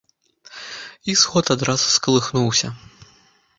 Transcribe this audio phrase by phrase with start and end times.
[1.13, 2.67] І сход адразу скалыхнуўся.